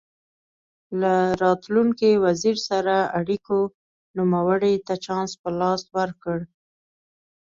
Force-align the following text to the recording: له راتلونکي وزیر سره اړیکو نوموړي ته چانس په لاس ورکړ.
له 1.01 1.13
راتلونکي 1.43 2.09
وزیر 2.25 2.57
سره 2.69 2.95
اړیکو 3.19 3.57
نوموړي 4.17 4.73
ته 4.85 4.93
چانس 5.05 5.31
په 5.41 5.49
لاس 5.59 5.81
ورکړ. 5.97 6.37